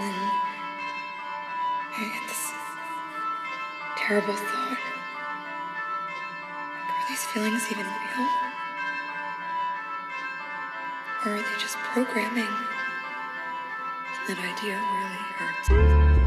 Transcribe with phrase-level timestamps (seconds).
[0.00, 0.14] then
[1.96, 2.52] I this
[3.96, 4.78] terrible thought.
[6.88, 8.28] Are these feelings even real?
[11.24, 12.54] Or are they just programming?
[14.28, 16.17] And that idea really hurts.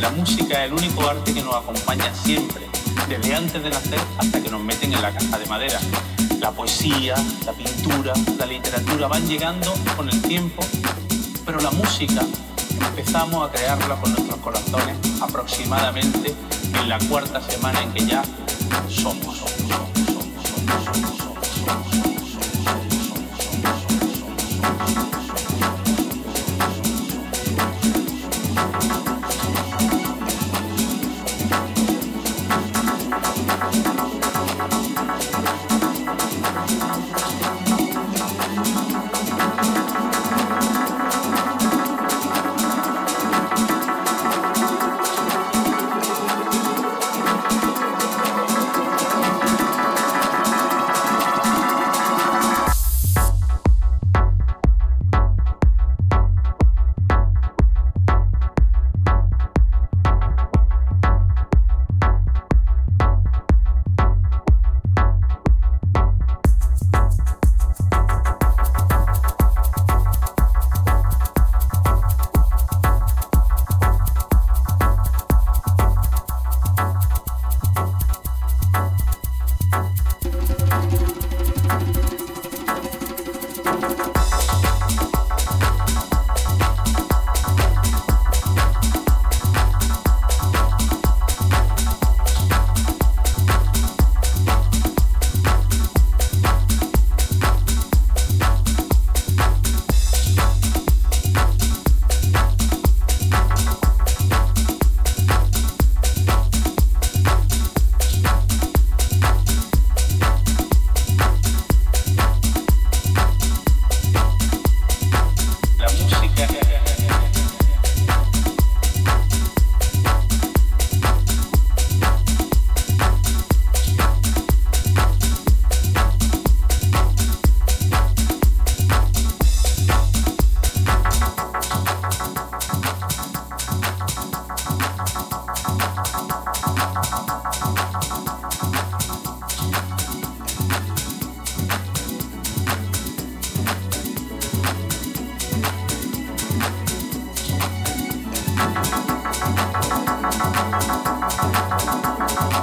[0.00, 2.68] La música es el único arte que nos acompaña siempre,
[3.08, 5.80] desde antes de nacer hasta que nos meten en la caja de madera.
[6.40, 10.62] La poesía, la pintura, la literatura van llegando con el tiempo,
[11.44, 12.22] pero la música
[12.86, 16.34] empezamos a crearla con nuestros corazones aproximadamente
[16.80, 18.22] en la cuarta semana en que ya
[18.88, 19.27] somos.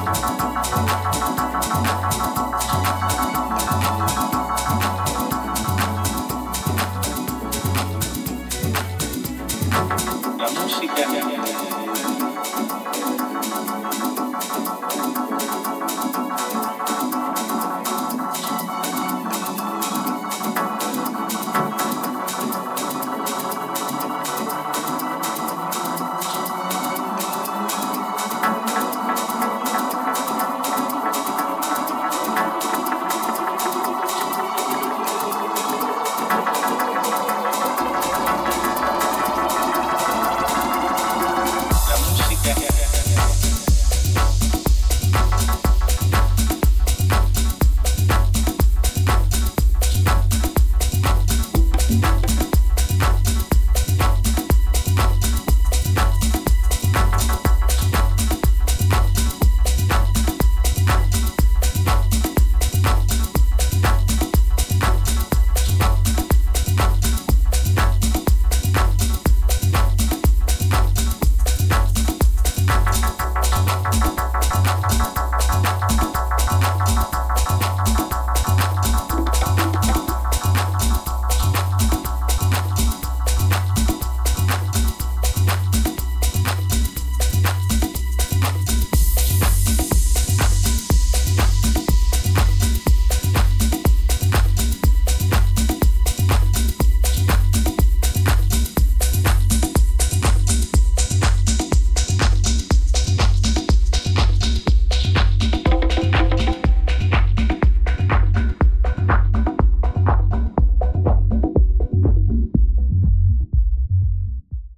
[0.06, 0.45] Bye.